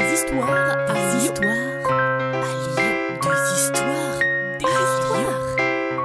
[0.00, 1.24] Des histoires à Des Lyon.
[1.26, 3.18] histoires à Lyon.
[3.20, 4.18] Des histoires
[4.58, 5.58] Des histoires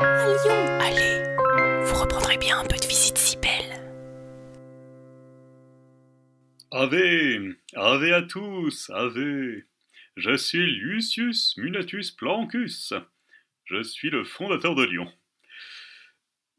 [0.04, 0.60] à Lyon.
[0.82, 1.16] Allez,
[1.86, 3.72] vous reprendrez bien un peu de visite si belle.
[6.72, 9.62] Ave, ave à tous, ave.
[10.18, 12.94] Je suis Lucius Munatus Plancus.
[13.64, 15.10] Je suis le fondateur de Lyon.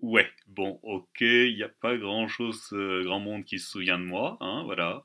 [0.00, 3.98] Ouais, bon, ok, il n'y a pas grand chose, euh, grand monde qui se souvient
[3.98, 5.03] de moi, hein, voilà.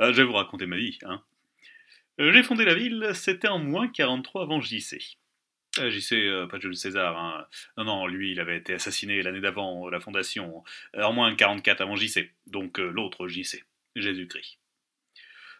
[0.00, 1.22] Euh, je vais vous raconter ma vie, hein.
[2.20, 5.18] Euh, J'ai fondé la ville, c'était en moins 43 avant JC.
[5.78, 7.46] Euh, JC, euh, pas Jules César, hein.
[7.76, 11.96] Non, non, lui, il avait été assassiné l'année d'avant, la fondation, en moins 44 avant
[11.96, 14.58] JC, donc l'autre JC, Jésus-Christ.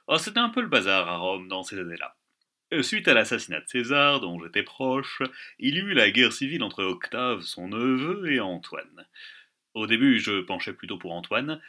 [0.06, 2.16] Oh, c'était un peu le bazar à Rome dans ces années-là.
[2.82, 5.22] Suite à l'assassinat de César, dont j'étais proche,
[5.58, 9.06] il y eut la guerre civile entre Octave, son neveu, et Antoine.
[9.74, 11.60] Au début, je penchais plutôt pour Antoine,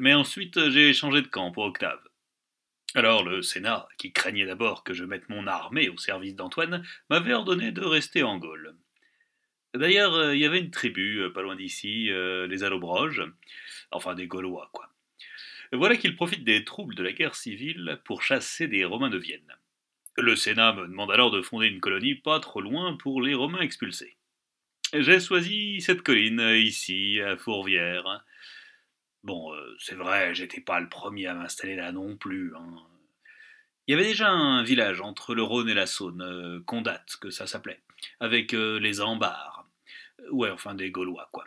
[0.00, 2.02] mais ensuite j'ai changé de camp pour Octave.
[2.94, 7.32] Alors le Sénat, qui craignait d'abord que je mette mon armée au service d'Antoine, m'avait
[7.32, 8.74] ordonné de rester en Gaule.
[9.74, 13.22] D'ailleurs, euh, il y avait une tribu, euh, pas loin d'ici, euh, les Allobroges,
[13.90, 14.90] enfin des Gaulois, quoi.
[15.72, 19.56] Voilà qu'ils profitent des troubles de la guerre civile pour chasser des Romains de Vienne.
[20.18, 23.60] Le Sénat me demande alors de fonder une colonie pas trop loin pour les Romains
[23.62, 24.18] expulsés.
[24.92, 28.22] J'ai choisi cette colline, ici, à Fourvière.
[29.22, 32.54] Bon, euh, c'est vrai, j'étais pas le premier à m'installer là non plus.
[32.56, 32.76] hein.
[33.86, 37.30] Il y avait déjà un village entre le Rhône et la Saône, euh, Condat, que
[37.30, 37.80] ça s'appelait,
[38.20, 39.68] avec euh, les Ambars.
[40.30, 41.44] Ouais, enfin des Gaulois, quoi.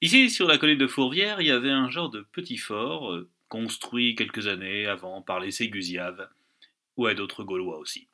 [0.00, 3.30] Ici, sur la colline de Fourvière, il y avait un genre de petit fort, euh,
[3.48, 6.28] construit quelques années avant par les Ségusiaves,
[6.96, 8.08] ouais, d'autres Gaulois aussi.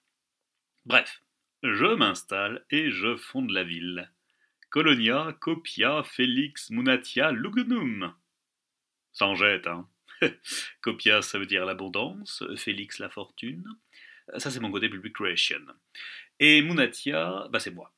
[0.86, 1.22] Bref,
[1.62, 4.10] je m'installe et je fonde la ville.
[4.70, 8.14] Colonia, Copia, Félix, Munatia, Lugunum.
[9.14, 9.88] Sans jette, hein.
[10.80, 13.64] Copia, ça veut dire l'abondance, Félix, la fortune.
[14.36, 15.60] Ça, c'est mon côté public creation.
[16.40, 17.92] Et Munatia, bah, c'est moi.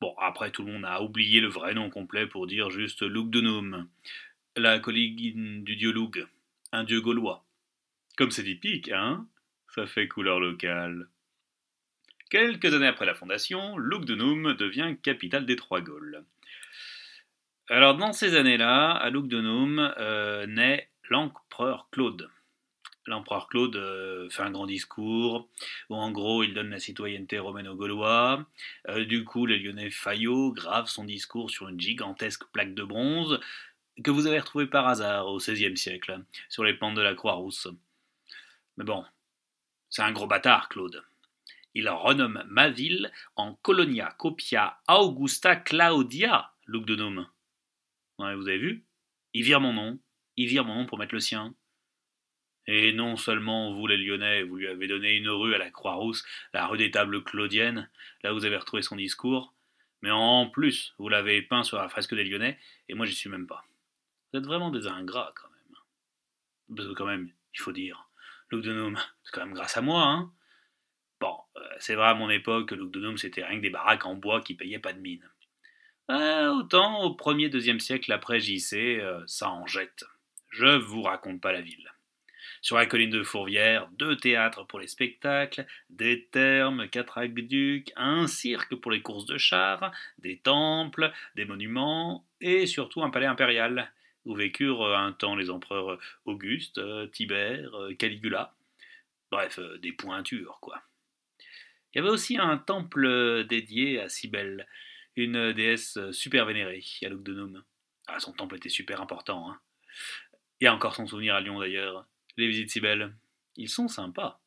[0.00, 3.88] Bon, après, tout le monde a oublié le vrai nom complet pour dire juste Lugdunum,
[4.56, 6.26] la colline du dieu Lug,
[6.72, 7.44] un dieu gaulois.
[8.16, 9.26] Comme c'est typique, hein
[9.74, 11.08] Ça fait couleur locale.
[12.30, 16.24] Quelques années après la fondation, Lugdunum devient capitale des Trois Gaules.
[17.68, 22.30] Alors, dans ces années-là, à Lugdunum euh, naît l'empereur Claude.
[23.06, 25.48] L'empereur Claude euh, fait un grand discours
[25.90, 28.46] où, en gros, il donne la citoyenneté romaine aux Gaulois.
[28.88, 33.40] Euh, du coup, les Lyonnais Fayot grave son discours sur une gigantesque plaque de bronze
[34.04, 37.66] que vous avez retrouvée par hasard au XVIe siècle, sur les pentes de la Croix-Rousse.
[38.76, 39.04] Mais bon,
[39.90, 41.02] c'est un gros bâtard, Claude.
[41.74, 47.26] Il renomme ma ville en Colonia Copia Augusta Claudia, Lugdunum.
[48.18, 48.84] Vous avez vu?
[49.34, 49.98] Il vire mon nom,
[50.36, 51.54] il vire mon nom pour mettre le sien.
[52.66, 56.24] Et non seulement vous, les Lyonnais, vous lui avez donné une rue à la Croix-Rousse,
[56.52, 57.88] la rue des Tables Claudiennes,
[58.22, 59.54] là où vous avez retrouvé son discours,
[60.02, 63.30] mais en plus, vous l'avez peint sur la fresque des Lyonnais, et moi j'y suis
[63.30, 63.64] même pas.
[64.32, 66.76] Vous êtes vraiment des ingrats quand même.
[66.76, 68.10] Parce que quand même, il faut dire,
[68.50, 70.32] Lugdunum, c'est quand même grâce à moi, hein.
[71.20, 74.14] Bon, euh, c'est vrai à mon époque que Lugdunum c'était rien que des baraques en
[74.14, 75.26] bois qui payaient pas de mine.
[76.10, 80.04] Euh, autant au 1er, 2 siècle après JC, euh, ça en jette.
[80.50, 81.90] Je vous raconte pas la ville.
[82.62, 88.26] Sur la colline de Fourvière, deux théâtres pour les spectacles, des thermes, quatre aqueducs, un
[88.26, 93.92] cirque pour les courses de chars, des temples, des monuments, et surtout un palais impérial,
[94.24, 96.80] où vécurent euh, un temps les empereurs Auguste,
[97.10, 98.54] Tibère, Caligula.
[99.32, 100.82] Bref, des pointures, quoi.
[101.92, 104.66] Il y avait aussi un temple dédié à Cybèle,
[105.16, 107.64] une déesse euh, super vénérée à Lugdunum.
[108.06, 109.50] Ah, son temple était super important.
[109.50, 109.60] Hein.
[110.60, 112.06] Il encore son souvenir à Lyon d'ailleurs.
[112.36, 113.14] Les visites Cybèle,
[113.56, 114.40] ils sont sympas.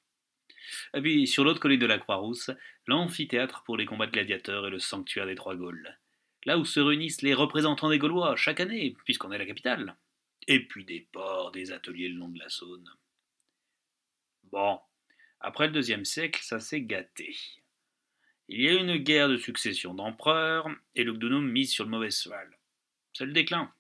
[0.93, 2.51] Et puis, sur l'autre colline de la Croix-Rousse,
[2.85, 5.97] l'amphithéâtre pour les combats de gladiateurs et le sanctuaire des Trois Gaules.
[6.45, 9.97] Là où se réunissent les représentants des Gaulois chaque année, puisqu'on est la capitale.
[10.47, 12.89] Et puis des ports, des ateliers le long de la Saône.
[14.51, 14.79] Bon,
[15.39, 17.35] après le deuxième siècle, ça s'est gâté.
[18.51, 22.49] Il y a une guerre de succession d'empereurs, et Lugdunum mise sur le mauvais cheval.
[23.13, 23.71] C'est le déclin.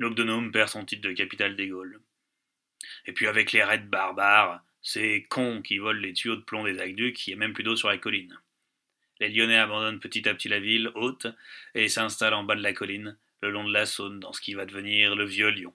[0.00, 2.00] Lugdunum perd son titre de capitale des Gaules.
[3.06, 6.80] Et puis avec les raids barbares, ces cons qui volent les tuyaux de plomb des
[6.80, 8.36] aqueducs, qui est même plus d'eau sur la colline.
[9.20, 11.28] Les Lyonnais abandonnent petit à petit la ville haute
[11.76, 14.54] et s'installent en bas de la colline, le long de la Saône, dans ce qui
[14.54, 15.74] va devenir le vieux Lyon.